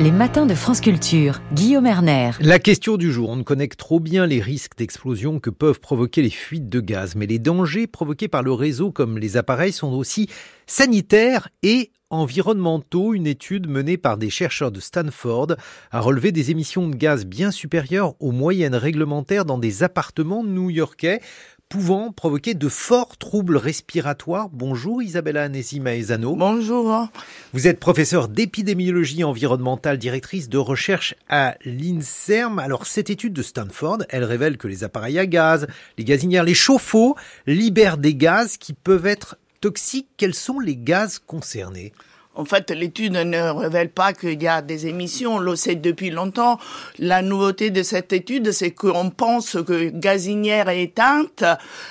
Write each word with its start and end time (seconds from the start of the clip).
Les 0.00 0.12
matins 0.12 0.46
de 0.46 0.54
France 0.54 0.80
Culture, 0.80 1.42
Guillaume 1.54 1.84
Erner. 1.86 2.30
La 2.38 2.60
question 2.60 2.96
du 2.96 3.10
jour, 3.10 3.30
on 3.30 3.36
ne 3.36 3.42
connaît 3.42 3.66
trop 3.66 3.98
bien 3.98 4.26
les 4.26 4.40
risques 4.40 4.76
d'explosion 4.76 5.40
que 5.40 5.50
peuvent 5.50 5.80
provoquer 5.80 6.22
les 6.22 6.30
fuites 6.30 6.68
de 6.68 6.78
gaz, 6.78 7.16
mais 7.16 7.26
les 7.26 7.40
dangers 7.40 7.88
provoqués 7.88 8.28
par 8.28 8.44
le 8.44 8.52
réseau 8.52 8.92
comme 8.92 9.18
les 9.18 9.36
appareils 9.36 9.72
sont 9.72 9.92
aussi 9.92 10.28
sanitaires 10.68 11.48
et 11.64 11.90
environnementaux. 12.10 13.12
Une 13.12 13.26
étude 13.26 13.68
menée 13.68 13.96
par 13.96 14.18
des 14.18 14.30
chercheurs 14.30 14.70
de 14.70 14.78
Stanford 14.78 15.56
a 15.90 16.00
relevé 16.00 16.30
des 16.30 16.52
émissions 16.52 16.88
de 16.88 16.94
gaz 16.94 17.26
bien 17.26 17.50
supérieures 17.50 18.14
aux 18.20 18.30
moyennes 18.30 18.76
réglementaires 18.76 19.44
dans 19.44 19.58
des 19.58 19.82
appartements 19.82 20.44
new-yorkais 20.44 21.20
pouvant 21.68 22.12
provoquer 22.12 22.54
de 22.54 22.68
forts 22.68 23.18
troubles 23.18 23.58
respiratoires. 23.58 24.48
Bonjour 24.48 25.02
Isabella 25.02 25.42
Anesi 25.42 25.80
Maezano. 25.80 26.34
Bonjour. 26.34 27.08
Vous 27.52 27.66
êtes 27.66 27.78
professeur 27.78 28.28
d'épidémiologie 28.28 29.22
environnementale, 29.22 29.98
directrice 29.98 30.48
de 30.48 30.56
recherche 30.56 31.14
à 31.28 31.56
l'INSERM. 31.64 32.58
Alors 32.58 32.86
cette 32.86 33.10
étude 33.10 33.34
de 33.34 33.42
Stanford, 33.42 33.98
elle 34.08 34.24
révèle 34.24 34.56
que 34.56 34.66
les 34.66 34.82
appareils 34.82 35.18
à 35.18 35.26
gaz, 35.26 35.66
les 35.98 36.04
gazinières, 36.04 36.44
les 36.44 36.54
chauffe-eau 36.54 37.16
libèrent 37.46 37.98
des 37.98 38.14
gaz 38.14 38.56
qui 38.56 38.72
peuvent 38.72 39.06
être 39.06 39.36
toxiques. 39.60 40.08
Quels 40.16 40.34
sont 40.34 40.60
les 40.60 40.76
gaz 40.76 41.18
concernés? 41.18 41.92
En 42.38 42.44
fait, 42.44 42.70
l'étude 42.70 43.14
ne 43.14 43.50
révèle 43.50 43.90
pas 43.90 44.12
qu'il 44.12 44.40
y 44.40 44.46
a 44.46 44.62
des 44.62 44.86
émissions, 44.86 45.34
on 45.34 45.38
le 45.38 45.56
sait 45.56 45.74
depuis 45.74 46.10
longtemps. 46.10 46.58
La 47.00 47.20
nouveauté 47.20 47.70
de 47.70 47.82
cette 47.82 48.12
étude, 48.12 48.52
c'est 48.52 48.70
qu'on 48.70 49.10
pense 49.10 49.58
que 49.66 49.88
gazinière 49.90 50.68
est 50.68 50.84
éteinte, 50.84 51.42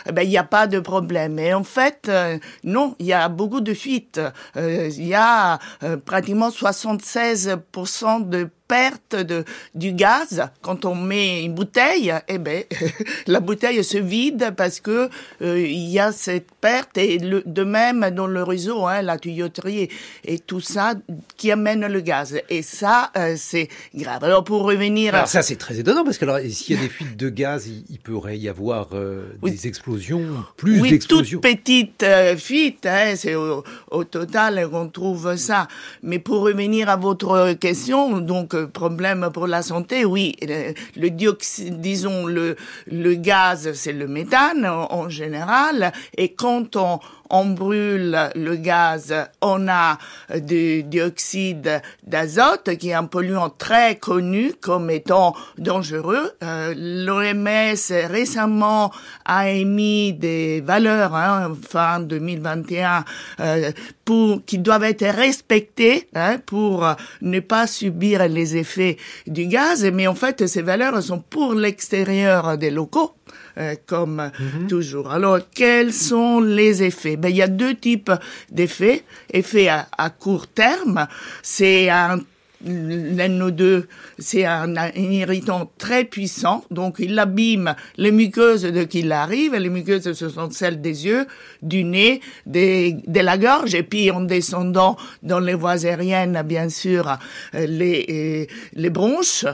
eh 0.07 0.11
ben, 0.13 0.21
il 0.21 0.29
n'y 0.29 0.37
a 0.37 0.45
pas 0.45 0.65
de 0.67 0.79
problème. 0.79 1.37
Et 1.37 1.53
en 1.53 1.65
fait, 1.65 2.05
euh, 2.07 2.37
non, 2.63 2.95
il 2.99 3.07
y 3.07 3.13
a 3.13 3.27
beaucoup 3.27 3.59
de 3.59 3.73
fuites. 3.73 4.21
Euh, 4.55 4.89
il 4.89 5.07
y 5.07 5.13
a 5.15 5.59
euh, 5.83 5.97
pratiquement 5.97 6.49
76% 6.49 8.29
de 8.29 8.49
perte 8.67 9.15
de, 9.15 9.45
du 9.75 9.93
gaz, 9.93 10.49
quand 10.61 10.85
on 10.85 10.95
met 10.95 11.43
une 11.43 11.53
bouteille, 11.53 12.13
eh 12.27 12.37
ben, 12.37 12.63
la 13.27 13.39
bouteille 13.39 13.83
se 13.83 13.97
vide 13.97 14.53
parce 14.55 14.79
que 14.79 15.09
euh, 15.41 15.59
il 15.59 15.89
y 15.89 15.99
a 15.99 16.11
cette 16.11 16.51
perte 16.59 16.97
et 16.97 17.17
le, 17.17 17.43
de 17.45 17.63
même 17.63 18.09
dans 18.11 18.27
le 18.27 18.43
réseau, 18.43 18.85
hein, 18.85 19.01
la 19.01 19.17
tuyauterie 19.17 19.89
et 20.25 20.39
tout 20.39 20.59
ça 20.59 20.95
qui 21.37 21.51
amène 21.51 21.87
le 21.87 22.01
gaz. 22.01 22.39
Et 22.49 22.61
ça, 22.61 23.11
euh, 23.17 23.35
c'est 23.37 23.69
grave. 23.95 24.23
Alors 24.23 24.43
pour 24.43 24.63
revenir, 24.63 25.15
alors 25.15 25.27
ça 25.27 25.41
c'est 25.41 25.55
très 25.55 25.79
étonnant 25.79 26.03
parce 26.03 26.17
que 26.17 26.25
alors 26.25 26.39
s'il 26.49 26.75
y 26.75 26.79
a 26.79 26.81
des 26.81 26.89
fuites 26.89 27.17
de 27.17 27.29
gaz, 27.29 27.67
il, 27.67 27.99
pourrait 27.99 28.37
y 28.37 28.47
avoir 28.47 28.89
euh, 28.93 29.33
des 29.43 29.67
explosions, 29.67 30.45
plus 30.55 30.79
oui, 30.79 30.91
d'explosions. 30.91 31.39
toutes 31.39 31.51
petites 31.51 32.05
fuites, 32.37 32.85
hein, 32.85 33.13
c'est 33.15 33.35
au, 33.35 33.63
au 33.91 34.03
total 34.03 34.69
qu'on 34.69 34.87
trouve 34.89 35.35
ça. 35.35 35.67
Mais 36.03 36.19
pour 36.19 36.41
revenir 36.41 36.89
à 36.89 36.95
votre 36.95 37.53
question, 37.53 38.19
donc 38.19 38.56
problème 38.65 39.29
pour 39.33 39.47
la 39.47 39.61
santé, 39.61 40.05
oui, 40.05 40.35
le, 40.41 41.09
dioxyde, 41.09 41.79
disons 41.79 42.25
le, 42.25 42.55
le 42.87 43.13
gaz, 43.15 43.71
c'est 43.73 43.93
le 43.93 44.07
méthane 44.07 44.65
en 44.65 45.09
général, 45.09 45.91
et 46.17 46.33
quand 46.33 46.75
on, 46.75 46.99
on 47.29 47.45
brûle 47.45 48.17
le 48.35 48.55
gaz, 48.55 49.13
on 49.41 49.67
a 49.67 49.97
du 50.35 50.83
dioxyde 50.83 51.81
d'azote 52.05 52.75
qui 52.77 52.89
est 52.89 52.93
un 52.93 53.05
polluant 53.05 53.49
très 53.49 53.95
connu 53.95 54.53
comme 54.59 54.89
étant 54.89 55.35
dangereux. 55.57 56.31
Euh, 56.43 56.73
L'OMS 56.75 58.07
récemment 58.09 58.91
a 59.25 59.49
émis 59.49 60.13
des 60.13 60.61
valeurs 60.61 61.15
hein, 61.15 61.53
fin 61.67 61.99
2021 61.99 63.03
euh, 63.39 63.71
pour 64.05 64.43
qui 64.45 64.57
doivent 64.57 64.83
être 64.83 65.05
respectées 65.05 66.07
hein, 66.15 66.37
pour 66.45 66.87
ne 67.21 67.39
pas 67.39 67.67
subir 67.67 68.27
les 68.27 68.46
effets 68.55 68.97
du 69.25 69.47
gaz. 69.47 69.83
Mais 69.93 70.07
en 70.07 70.15
fait, 70.15 70.47
ces 70.47 70.61
valeurs 70.61 71.01
sont 71.01 71.19
pour 71.19 71.53
l'extérieur 71.53 72.57
des 72.57 72.71
locaux 72.71 73.13
euh, 73.57 73.75
comme 73.85 74.31
mhm. 74.39 74.67
toujours. 74.67 75.11
Alors, 75.11 75.39
quels 75.53 75.93
sont 75.93 76.39
les 76.39 76.83
effets? 76.83 77.17
Ben, 77.17 77.29
Il 77.29 77.35
y 77.35 77.41
a 77.41 77.47
deux 77.47 77.75
types 77.75 78.11
d'effets. 78.51 79.03
Effet 79.31 79.67
à, 79.67 79.87
à 79.97 80.09
court 80.09 80.47
terme, 80.47 81.07
c'est 81.41 81.89
un 81.89 82.19
l'NO2, 82.65 83.85
c'est 84.17 84.45
un, 84.45 84.73
irritant 84.95 85.71
très 85.77 86.03
puissant, 86.03 86.63
donc 86.71 86.95
il 86.99 87.17
abîme 87.19 87.75
les 87.97 88.11
muqueuses 88.11 88.63
de 88.63 88.83
qui 88.83 88.99
il 88.99 89.11
arrive, 89.11 89.53
et 89.53 89.59
les 89.59 89.69
muqueuses 89.69 90.13
ce 90.13 90.29
sont 90.29 90.49
celles 90.49 90.81
des 90.81 91.05
yeux, 91.05 91.27
du 91.61 91.83
nez, 91.83 92.21
des, 92.45 92.95
de 93.05 93.19
la 93.19 93.37
gorge, 93.37 93.75
et 93.75 93.83
puis 93.83 94.09
en 94.09 94.21
descendant 94.21 94.97
dans 95.21 95.39
les 95.39 95.53
voies 95.53 95.85
aériennes, 95.85 96.41
bien 96.45 96.69
sûr, 96.69 97.17
euh, 97.53 97.65
les, 97.67 98.05
euh, 98.49 98.53
les 98.73 98.89
bronches, 98.89 99.45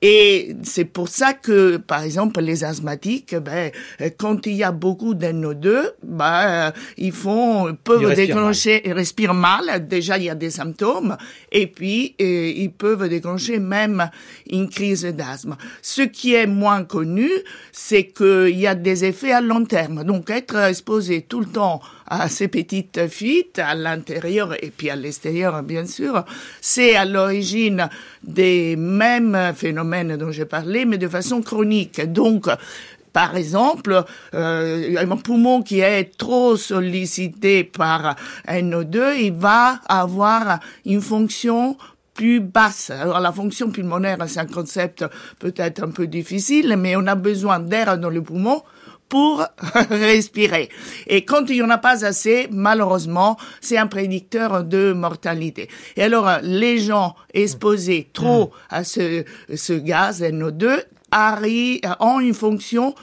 et 0.00 0.54
c'est 0.62 0.84
pour 0.84 1.08
ça 1.08 1.32
que, 1.32 1.78
par 1.78 2.02
exemple, 2.02 2.40
les 2.40 2.64
asthmatiques, 2.64 3.34
ben, 3.34 3.70
quand 4.16 4.46
il 4.46 4.54
y 4.54 4.62
a 4.62 4.72
beaucoup 4.72 5.14
d'NO2, 5.14 5.92
ben, 6.04 6.72
ils 6.96 7.12
font, 7.12 7.76
peuvent 7.82 8.14
déclencher, 8.14 8.82
ils 8.84 8.92
respirent 8.92 9.34
mal, 9.34 9.88
déjà 9.88 10.16
il 10.16 10.24
y 10.24 10.30
a 10.30 10.34
des 10.36 10.50
symptômes, 10.50 11.16
et 11.50 11.66
puis, 11.66 12.14
euh, 12.20 12.51
ils 12.54 12.70
peuvent 12.70 13.08
déclencher 13.08 13.58
même 13.58 14.10
une 14.50 14.68
crise 14.68 15.04
d'asthme. 15.04 15.56
Ce 15.80 16.02
qui 16.02 16.34
est 16.34 16.46
moins 16.46 16.84
connu, 16.84 17.30
c'est 17.72 18.06
qu'il 18.06 18.58
y 18.58 18.66
a 18.66 18.74
des 18.74 19.04
effets 19.04 19.32
à 19.32 19.40
long 19.40 19.64
terme. 19.64 20.04
Donc 20.04 20.30
être 20.30 20.56
exposé 20.56 21.22
tout 21.22 21.40
le 21.40 21.46
temps 21.46 21.80
à 22.06 22.28
ces 22.28 22.48
petites 22.48 23.08
fuites 23.08 23.58
à 23.58 23.74
l'intérieur 23.74 24.54
et 24.62 24.70
puis 24.70 24.90
à 24.90 24.96
l'extérieur, 24.96 25.62
bien 25.62 25.86
sûr, 25.86 26.24
c'est 26.60 26.94
à 26.94 27.04
l'origine 27.04 27.88
des 28.22 28.76
mêmes 28.76 29.52
phénomènes 29.54 30.16
dont 30.16 30.30
j'ai 30.30 30.44
parlé, 30.44 30.84
mais 30.84 30.98
de 30.98 31.08
façon 31.08 31.40
chronique. 31.40 32.00
Donc, 32.12 32.48
par 33.12 33.36
exemple, 33.36 34.04
euh, 34.34 34.96
un 34.96 35.16
poumon 35.16 35.62
qui 35.62 35.80
est 35.80 36.16
trop 36.16 36.56
sollicité 36.56 37.64
par 37.64 38.16
NO2, 38.48 39.18
il 39.20 39.32
va 39.32 39.80
avoir 39.86 40.60
une 40.86 41.02
fonction 41.02 41.76
plus 42.14 42.40
basse. 42.40 42.90
Alors 42.90 43.20
la 43.20 43.32
fonction 43.32 43.70
pulmonaire, 43.70 44.18
c'est 44.26 44.40
un 44.40 44.46
concept 44.46 45.04
peut-être 45.38 45.82
un 45.82 45.90
peu 45.90 46.06
difficile, 46.06 46.76
mais 46.78 46.96
on 46.96 47.06
a 47.06 47.14
besoin 47.14 47.58
d'air 47.58 47.98
dans 47.98 48.10
le 48.10 48.22
poumon 48.22 48.62
pour 49.08 49.46
respirer. 49.90 50.70
Et 51.06 51.26
quand 51.26 51.50
il 51.50 51.56
n'y 51.56 51.62
en 51.62 51.68
a 51.68 51.76
pas 51.76 52.04
assez, 52.04 52.48
malheureusement, 52.50 53.36
c'est 53.60 53.76
un 53.76 53.86
prédicteur 53.86 54.64
de 54.64 54.94
mortalité. 54.94 55.68
Et 55.96 56.02
alors, 56.02 56.38
les 56.42 56.78
gens 56.78 57.14
exposés 57.34 58.08
trop 58.14 58.46
mm. 58.46 58.50
à 58.70 58.84
ce, 58.84 59.24
ce 59.54 59.74
gaz 59.74 60.22
NO2 60.22 60.82
arrivent, 61.10 61.80
ont 62.00 62.20
une 62.20 62.32
fonction 62.32 62.94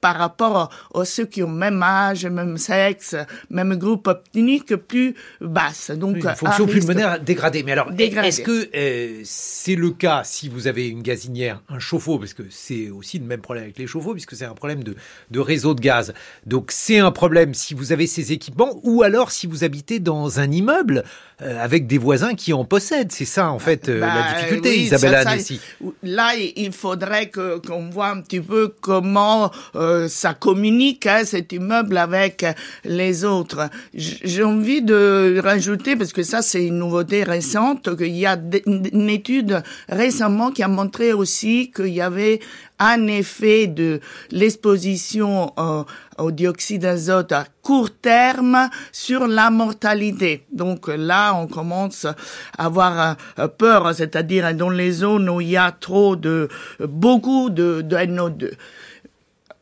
par 0.00 0.16
rapport 0.16 0.70
à 0.94 1.04
ceux 1.04 1.26
qui 1.26 1.42
ont 1.42 1.48
même 1.48 1.82
âge, 1.82 2.26
même 2.26 2.56
sexe, 2.58 3.16
même 3.50 3.76
groupe 3.76 4.08
ethnique 4.08 4.76
plus 4.76 5.14
basse. 5.40 5.90
Donc, 5.90 6.16
une 6.16 6.34
fonction 6.34 6.66
pulmonaire 6.66 7.20
dégradée. 7.20 7.62
Mais 7.62 7.72
alors, 7.72 7.90
est-ce 7.98 8.40
que 8.40 8.68
euh, 8.74 9.20
c'est 9.24 9.74
le 9.74 9.90
cas 9.90 10.22
si 10.24 10.48
vous 10.48 10.66
avez 10.66 10.88
une 10.88 11.02
gazinière, 11.02 11.62
un 11.68 11.78
chauffe-eau, 11.78 12.18
parce 12.18 12.34
que 12.34 12.44
c'est 12.50 12.90
aussi 12.90 13.18
le 13.18 13.24
même 13.24 13.40
problème 13.40 13.64
avec 13.64 13.78
les 13.78 13.86
chauffe-eau, 13.86 14.12
puisque 14.12 14.34
c'est 14.34 14.44
un 14.44 14.54
problème 14.54 14.82
de, 14.82 14.94
de 15.30 15.40
réseau 15.40 15.74
de 15.74 15.80
gaz. 15.80 16.12
Donc, 16.46 16.70
c'est 16.70 16.98
un 16.98 17.10
problème 17.10 17.54
si 17.54 17.74
vous 17.74 17.92
avez 17.92 18.06
ces 18.06 18.32
équipements, 18.32 18.80
ou 18.82 19.02
alors 19.02 19.30
si 19.30 19.46
vous 19.46 19.64
habitez 19.64 19.98
dans 19.98 20.40
un 20.40 20.50
immeuble 20.50 21.04
euh, 21.40 21.62
avec 21.62 21.86
des 21.86 21.98
voisins 21.98 22.34
qui 22.34 22.52
en 22.52 22.64
possèdent. 22.64 23.12
C'est 23.12 23.24
ça, 23.24 23.50
en 23.50 23.58
fait, 23.58 23.88
euh, 23.88 24.00
la 24.00 24.06
bah, 24.06 24.34
difficulté, 24.34 24.80
Isabella 24.80 25.20
Annessi. 25.20 25.60
Là, 26.02 26.32
il 26.34 26.72
faudrait 26.72 27.30
qu'on 27.30 27.90
voit 27.90 28.08
un 28.08 28.20
petit 28.20 28.40
peu 28.40 28.74
comment 28.80 29.50
euh, 29.78 30.08
ça 30.08 30.34
communique, 30.34 31.06
hein, 31.06 31.22
cet 31.24 31.52
immeuble, 31.52 31.96
avec 31.96 32.44
les 32.84 33.24
autres. 33.24 33.70
J'ai 33.94 34.42
envie 34.42 34.82
de 34.82 35.40
rajouter, 35.42 35.94
parce 35.96 36.12
que 36.12 36.22
ça, 36.22 36.42
c'est 36.42 36.66
une 36.66 36.78
nouveauté 36.78 37.22
récente, 37.22 37.96
qu'il 37.96 38.16
y 38.16 38.26
a 38.26 38.36
une 38.66 39.08
étude 39.08 39.62
récemment 39.88 40.50
qui 40.50 40.62
a 40.62 40.68
montré 40.68 41.12
aussi 41.12 41.70
qu'il 41.74 41.88
y 41.94 42.00
avait 42.00 42.40
un 42.78 43.06
effet 43.06 43.66
de 43.66 44.00
l'exposition 44.30 45.52
au 46.18 46.30
dioxyde 46.30 46.82
d'azote 46.82 47.32
à 47.32 47.44
court 47.62 47.90
terme 47.90 48.68
sur 48.92 49.26
la 49.26 49.50
mortalité. 49.50 50.44
Donc 50.52 50.88
là, 50.88 51.34
on 51.34 51.46
commence 51.46 52.04
à 52.04 52.16
avoir 52.56 53.16
euh, 53.38 53.48
peur, 53.48 53.94
c'est-à-dire 53.94 54.54
dans 54.54 54.70
les 54.70 54.92
zones 54.92 55.28
où 55.28 55.40
il 55.40 55.50
y 55.50 55.56
a 55.56 55.70
trop 55.72 56.16
de, 56.16 56.48
beaucoup 56.80 57.50
de 57.50 57.82
NO2 57.82 58.50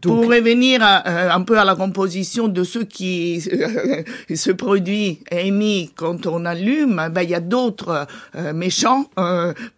pour 0.00 0.28
revenir 0.28 0.80
euh, 0.82 1.30
un 1.30 1.42
peu 1.42 1.58
à 1.58 1.64
la 1.64 1.74
composition 1.74 2.48
de 2.48 2.64
ce 2.64 2.78
qui 2.78 3.42
euh, 3.52 4.02
se 4.34 4.50
produit 4.50 5.20
émis 5.30 5.90
quand 5.96 6.26
on 6.26 6.44
allume, 6.44 7.08
ben, 7.12 7.22
il 7.22 7.30
y 7.30 7.34
a 7.34 7.40
d'autres 7.40 8.06
euh, 8.36 8.52
méchants 8.52 9.06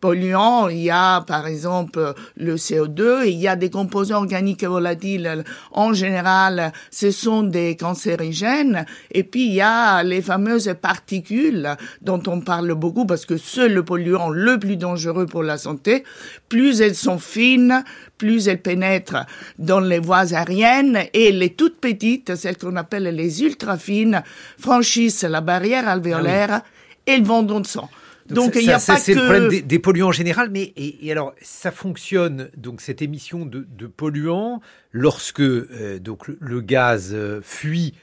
polluants. 0.00 0.68
Il 0.68 0.78
y 0.78 0.90
a 0.90 1.22
par 1.22 1.46
exemple 1.46 2.14
le 2.36 2.56
CO2, 2.56 3.26
il 3.26 3.38
y 3.38 3.48
a 3.48 3.56
des 3.56 3.70
composants 3.70 4.18
organiques 4.18 4.64
volatiles. 4.64 5.44
En 5.72 5.92
général, 5.92 6.72
ce 6.90 7.10
sont 7.10 7.42
des 7.42 7.76
cancérigènes. 7.76 8.84
Et 9.12 9.24
puis 9.24 9.46
il 9.46 9.54
y 9.54 9.60
a 9.60 10.02
les 10.02 10.22
fameuses 10.22 10.74
particules 10.80 11.76
dont 12.00 12.22
on 12.26 12.40
parle 12.40 12.74
beaucoup 12.74 13.06
parce 13.06 13.26
que 13.26 13.36
c'est 13.36 13.68
le 13.68 13.84
polluant 13.84 14.28
le 14.30 14.58
plus 14.58 14.76
dangereux 14.76 15.26
pour 15.26 15.42
la 15.42 15.58
santé. 15.58 16.04
Plus 16.48 16.80
elles 16.80 16.94
sont 16.94 17.18
fines, 17.18 17.84
plus 18.18 18.48
elles 18.48 18.60
pénètrent 18.60 19.26
dans 19.58 19.80
les 19.80 20.01
voies 20.02 20.34
aériennes 20.34 21.04
et 21.14 21.32
les 21.32 21.50
toutes 21.50 21.80
petites, 21.80 22.36
celles 22.36 22.58
qu'on 22.58 22.76
appelle 22.76 23.04
les 23.04 23.42
ultra 23.42 23.78
fines, 23.78 24.22
franchissent 24.58 25.22
la 25.22 25.40
barrière 25.40 25.88
alvéolaire 25.88 26.62
ah 26.62 26.64
et 27.06 27.20
vont 27.20 27.42
dans 27.42 27.58
le 27.58 27.64
sang. 27.64 27.88
Donc, 28.28 28.52
il 28.54 28.64
y 28.64 28.70
a 28.70 28.78
pas 28.78 28.96
que... 28.96 29.00
c'est 29.00 29.14
le 29.14 29.22
problème 29.22 29.48
des, 29.48 29.78
polluants 29.78 30.08
en 30.08 30.12
général, 30.12 30.48
mais 30.50 30.72
et, 30.76 31.10
alors 31.10 31.34
ça 31.42 31.70
fonctionne 31.70 32.50
donc 32.56 32.80
cette 32.80 33.02
émission 33.02 33.44
de, 33.44 33.86
polluants 33.86 34.60
lorsque 34.92 35.40
euh, 35.40 35.98
donc 35.98 36.28
le, 36.28 36.60
gaz 36.60 37.10
euh, 37.12 37.40
fuit 37.42 37.94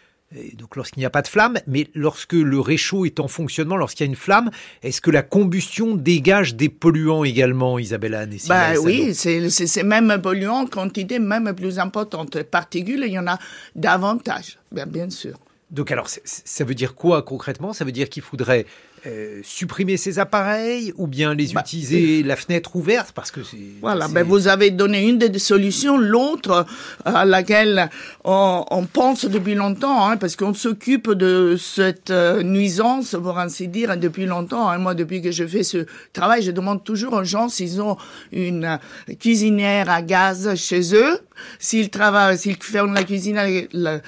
donc 0.53 0.75
lorsqu'il 0.75 1.01
n'y 1.01 1.05
a 1.05 1.09
pas 1.09 1.21
de 1.21 1.27
flamme, 1.27 1.57
mais 1.65 1.87
lorsque 1.95 2.33
le 2.33 2.59
réchaud 2.59 3.05
est 3.05 3.19
en 3.19 3.27
fonctionnement, 3.27 3.77
lorsqu'il 3.77 4.05
y 4.05 4.09
a 4.09 4.11
une 4.11 4.15
flamme, 4.15 4.51
est-ce 4.83 5.01
que 5.01 5.09
la 5.09 5.23
combustion 5.23 5.95
dégage 5.95 6.55
des 6.55 6.69
polluants 6.69 7.23
également, 7.23 7.79
Isabella 7.79 8.25
Bah 8.47 8.73
oui, 8.81 9.13
c'est 9.15 9.83
même 9.83 10.19
polluant, 10.21 10.67
quantité 10.67 11.19
même 11.19 11.53
plus 11.55 11.79
importante. 11.79 12.43
Particules, 12.43 13.03
il 13.07 13.13
y 13.13 13.19
en 13.19 13.27
a 13.27 13.39
davantage, 13.75 14.59
bien, 14.71 14.85
bien 14.85 15.09
sûr. 15.09 15.37
Donc 15.71 15.91
alors, 15.91 16.07
ça 16.23 16.63
veut 16.63 16.73
dire 16.73 16.95
quoi 16.95 17.21
concrètement? 17.21 17.73
Ça 17.73 17.85
veut 17.85 17.91
dire 17.91 18.09
qu'il 18.09 18.23
faudrait 18.23 18.65
euh, 19.05 19.39
supprimer 19.43 19.95
ces 19.95 20.19
appareils 20.19 20.93
ou 20.97 21.07
bien 21.07 21.33
les 21.33 21.53
bah, 21.53 21.61
utiliser 21.61 22.21
la 22.21 22.35
fenêtre 22.35 22.75
ouverte? 22.75 23.13
Parce 23.13 23.31
que 23.31 23.39
voilà 23.79 24.09
ben 24.09 24.23
vous 24.23 24.49
avez 24.49 24.71
donné 24.71 25.07
une 25.07 25.17
des 25.17 25.39
solutions 25.39 25.97
l'autre 25.97 26.65
à 27.05 27.23
laquelle 27.23 27.89
on, 28.25 28.65
on, 28.69 28.85
pense 28.85 29.23
depuis 29.23 29.55
longtemps 29.55 30.09
hein, 30.09 30.17
parce 30.17 30.35
qu'on 30.35 30.53
s'occupe 30.53 31.11
de 31.11 31.55
cette 31.57 32.09
euh, 32.09 32.43
nuisance 32.43 33.15
pour 33.21 33.39
ainsi 33.39 33.69
dire 33.69 33.95
depuis 33.95 34.25
longtemps 34.25 34.67
hein. 34.67 34.79
moi 34.79 34.95
depuis 34.95 35.21
que 35.21 35.31
je 35.31 35.47
fais 35.47 35.63
ce 35.63 35.85
travail 36.11 36.41
je 36.41 36.51
demande 36.51 36.83
toujours 36.83 37.13
aux 37.13 37.23
gens 37.23 37.47
s'ils 37.47 37.81
ont 37.81 37.95
une 38.33 38.79
cuisinière 39.19 39.89
à 39.89 40.01
gaz 40.01 40.55
chez 40.55 40.93
eux 40.93 41.19
s'ils 41.59 41.89
travaillent 41.89 42.37
s'ils 42.37 42.61
font 42.61 42.91
la 42.91 43.03
cuisine 43.03 43.37
avec 43.37 43.69
la, 43.73 44.01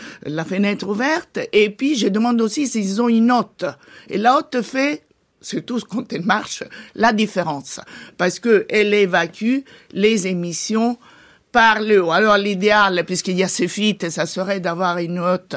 fenêtre 0.46 0.88
ouverte 0.88 1.40
et 1.54 1.70
puis 1.70 1.96
je 1.96 2.08
demande 2.08 2.42
aussi 2.42 2.68
s'ils 2.68 3.02
ont 3.02 3.10
une 3.10 3.32
hôte 3.32 3.66
et 4.10 4.18
la 4.18 4.38
hôte 4.38 4.62
fait 4.62 5.04
surtout 5.42 5.80
quand 5.90 6.14
elle 6.14 6.24
marche, 6.24 6.64
la 6.96 7.12
différence. 7.12 7.80
Parce 8.18 8.40
qu'elle 8.40 8.94
évacue 8.94 9.60
les 9.92 10.28
émissions 10.28 10.98
par 11.52 11.82
le 11.82 12.04
haut. 12.04 12.12
Alors 12.12 12.38
l'idéal, 12.38 13.04
puisqu'il 13.06 13.38
y 13.38 13.44
a 13.44 13.48
ces 13.48 13.68
fuites, 13.68 14.10
ça 14.10 14.26
serait 14.26 14.60
d'avoir 14.60 14.98
une 14.98 15.20
hotte 15.20 15.56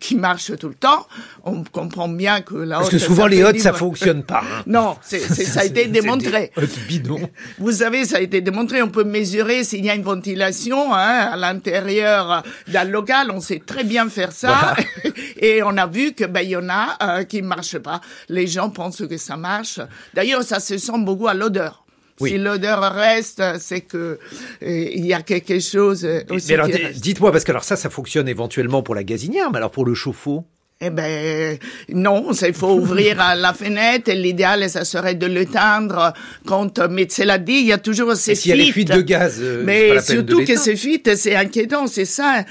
qui 0.00 0.16
marche 0.16 0.56
tout 0.58 0.68
le 0.68 0.74
temps. 0.74 1.06
On 1.44 1.62
comprend 1.64 2.08
bien 2.08 2.40
que 2.40 2.54
la 2.54 2.78
Parce 2.78 2.90
que 2.90 2.98
souvent 2.98 3.26
les 3.26 3.42
hottes, 3.42 3.58
ça 3.58 3.72
fonctionne 3.72 4.22
pas. 4.22 4.42
Hein. 4.42 4.62
Non, 4.66 4.96
ça 5.02 5.60
a 5.60 5.64
été 5.64 5.86
démontré. 5.86 6.52
bidon. 6.88 7.20
Vous 7.58 7.72
savez, 7.72 8.04
ça 8.04 8.18
a 8.18 8.20
été 8.20 8.40
démontré. 8.40 8.82
On 8.82 8.88
peut 8.88 9.04
mesurer 9.04 9.64
s'il 9.64 9.84
y 9.84 9.90
a 9.90 9.94
une 9.94 10.02
ventilation 10.02 10.92
hein, 10.94 11.30
à 11.32 11.36
l'intérieur 11.36 12.42
d'un 12.68 12.84
local. 12.84 13.30
On 13.30 13.40
sait 13.40 13.62
très 13.64 13.84
bien 13.84 14.08
faire 14.08 14.32
ça. 14.32 14.74
Et 15.40 15.62
on 15.62 15.76
a 15.76 15.86
vu 15.86 16.12
que 16.12 16.24
ben 16.24 16.40
il 16.40 16.50
y 16.50 16.56
en 16.56 16.68
a 16.68 16.96
euh, 17.02 17.24
qui 17.24 17.42
marchent 17.42 17.78
pas. 17.78 18.00
Les 18.28 18.46
gens 18.46 18.70
pensent 18.70 19.06
que 19.06 19.16
ça 19.16 19.36
marche. 19.36 19.80
D'ailleurs, 20.14 20.42
ça 20.42 20.60
se 20.60 20.78
sent 20.78 20.98
beaucoup 20.98 21.28
à 21.28 21.34
l'odeur. 21.34 21.85
Si 22.18 22.38
l'odeur 22.38 22.80
reste, 22.92 23.42
c'est 23.58 23.82
que 23.82 23.96
euh, 23.96 24.18
il 24.62 25.04
y 25.04 25.12
a 25.12 25.22
quelque 25.22 25.60
chose 25.60 26.04
euh, 26.04 26.22
aussi. 26.30 26.48
Mais 26.48 26.54
alors, 26.54 26.68
dites-moi, 26.68 27.32
parce 27.32 27.44
que 27.44 27.50
alors 27.50 27.64
ça, 27.64 27.76
ça 27.76 27.90
fonctionne 27.90 28.28
éventuellement 28.28 28.82
pour 28.82 28.94
la 28.94 29.04
gazinière, 29.04 29.50
mais 29.50 29.58
alors 29.58 29.70
pour 29.70 29.84
le 29.84 29.94
chauffe-eau? 29.94 30.44
Eh 30.78 30.90
ben 30.90 31.58
non, 31.88 32.32
il 32.32 32.52
faut 32.52 32.74
ouvrir 32.80 33.16
la 33.16 33.54
fenêtre 33.54 34.10
et 34.10 34.14
l'idéal, 34.14 34.68
ça 34.68 34.84
serait 34.84 35.14
de 35.14 35.26
l'éteindre 35.26 36.12
quand. 36.44 36.78
Mais 36.90 37.06
cela 37.08 37.38
dit, 37.38 37.54
il 37.54 37.66
y 37.66 37.72
a 37.72 37.78
toujours 37.78 38.14
ces 38.14 38.34
fuites. 38.34 38.42
S'il 38.42 38.50
y 38.50 38.52
a 38.52 38.56
les 38.56 38.72
fuites 38.72 38.92
de 38.92 39.00
gaz, 39.00 39.38
euh, 39.40 39.62
mais 39.64 40.00
surtout 40.00 40.44
que 40.44 40.56
ces 40.56 40.76
fuites, 40.76 41.16
c'est 41.16 41.34
inquiétant. 41.34 41.86
C'est 41.86 42.04
ça 42.04 42.44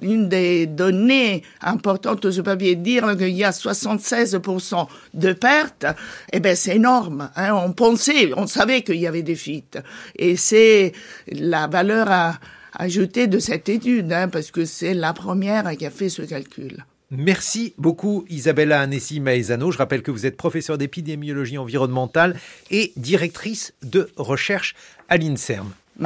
une 0.00 0.28
des 0.28 0.66
données 0.66 1.42
importantes 1.60 2.30
je 2.30 2.40
peux 2.40 2.54
bien 2.54 2.74
dire 2.74 3.16
qu'il 3.16 3.30
y 3.30 3.42
a 3.42 3.50
76% 3.50 4.86
de 5.14 5.32
pertes. 5.32 5.86
Eh 6.32 6.38
ben 6.38 6.54
c'est 6.54 6.76
énorme. 6.76 7.30
Hein. 7.34 7.52
On 7.54 7.72
pensait, 7.72 8.30
on 8.36 8.46
savait 8.46 8.82
qu'il 8.82 8.96
y 8.96 9.08
avait 9.08 9.22
des 9.22 9.36
fuites, 9.36 9.78
et 10.16 10.36
c'est 10.36 10.92
la 11.32 11.66
valeur 11.66 12.10
à 12.10 12.38
ajouter 12.78 13.26
de 13.26 13.38
cette 13.38 13.68
étude, 13.68 14.12
hein, 14.12 14.28
parce 14.28 14.50
que 14.50 14.64
c'est 14.64 14.94
la 14.94 15.12
première 15.12 15.76
qui 15.76 15.84
a 15.84 15.90
fait 15.90 16.08
ce 16.08 16.22
calcul. 16.22 16.84
Merci 17.14 17.74
beaucoup 17.76 18.24
Isabella 18.30 18.80
Anessi 18.80 19.20
Maezano. 19.20 19.70
Je 19.70 19.76
rappelle 19.76 20.02
que 20.02 20.10
vous 20.10 20.24
êtes 20.24 20.38
professeur 20.38 20.78
d'épidémiologie 20.78 21.58
environnementale 21.58 22.40
et 22.70 22.94
directrice 22.96 23.74
de 23.82 24.10
recherche 24.16 24.74
à 25.10 25.18
l'INSERM. 25.18 25.74